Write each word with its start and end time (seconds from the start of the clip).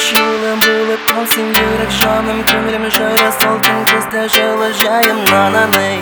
жылы 0.00 0.52
болып 0.64 1.02
қалсың 1.10 1.48
ерек 1.60 1.90
жаным 1.92 2.38
көңілім 2.48 2.84
жайра 2.94 3.30
салқын 3.36 3.80
күзде 3.90 4.22
жылы 4.34 4.68
жайым 4.78 5.18
нанан 5.26 5.74
ей 5.80 5.98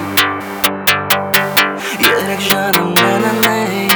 ерек 2.07 2.45
жаным 2.47 2.93
нанан 3.01 3.41
ей 3.49 3.89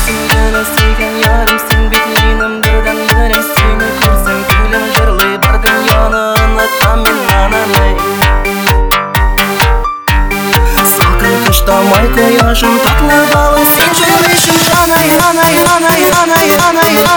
сені 0.00 0.40
іздеген 0.62 1.14
ярым 1.26 1.60
сен 1.66 1.86
бе 1.92 2.00
дейінім 2.08 2.56
бірден 2.66 3.02
ерем 3.26 3.44
сені 3.50 3.90
көрсең 4.00 4.40
күлім 4.50 4.88
жырлай 4.96 5.36
бар 5.46 5.60
яны 5.92 6.24
ұнатам 6.46 7.04
мен 7.06 7.20
нанан 7.28 7.76
ей 7.82 7.94
сақын 10.96 11.38
қыштамай 11.46 12.10
қояжын 12.18 12.82
татлы 12.88 13.20
балын 13.36 13.72
сен 13.76 14.03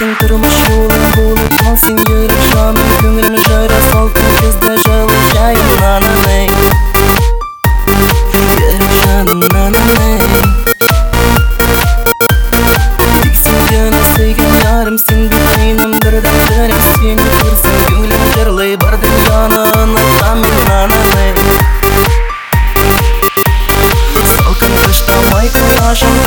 Кем 0.00 0.14
кырмыш 0.16 0.54
булын 0.64 1.02
булып 1.12 1.56
Малсин 1.60 1.98
гүріп 2.08 2.44
шламын 2.46 2.86
Күңілім 3.02 3.34
жайра 3.44 3.80
салқын 3.90 4.30
Күзді 4.38 4.76
жылы 4.84 5.18
жайынан 5.34 6.06
Эй 6.30 6.46
Гүріп 8.32 8.86
жанымнан 9.02 9.76
Эй 10.06 10.16
Тіксін 13.26 13.60
гүні 13.68 14.00
сүйген 14.14 14.56
ярым 14.62 14.96
Сен 15.04 15.28
бүтейнім 15.34 15.92
бірден 16.06 16.40
жүрек 16.48 16.88
Сені 16.94 17.28
көрсін 17.42 17.78
көңілім 17.90 18.26
жырлай 18.38 18.72
Бардың 18.80 19.22
жаны 19.28 19.62
ұнытқанынан 19.82 20.96
Эй 21.26 21.36
Салқын 24.32 24.80
қыштам 24.86 25.32
айтылашым 25.42 26.19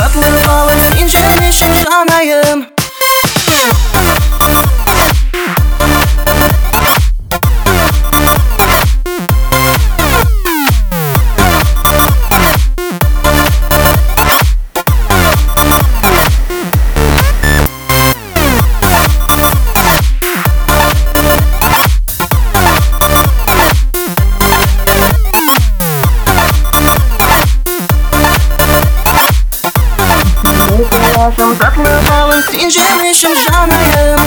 Zatlewałeś 31.32 32.44
i 32.54 32.70
ziemię 32.70 33.14
się 33.14 33.28
zamienił 33.50 34.18